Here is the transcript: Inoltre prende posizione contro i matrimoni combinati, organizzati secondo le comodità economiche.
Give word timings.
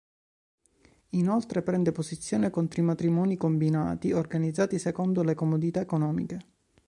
Inoltre 1.09 1.61
prende 1.61 1.91
posizione 1.91 2.49
contro 2.49 2.81
i 2.81 2.83
matrimoni 2.83 3.37
combinati, 3.37 4.13
organizzati 4.13 4.79
secondo 4.79 5.21
le 5.21 5.35
comodità 5.35 5.79
economiche. 5.81 6.39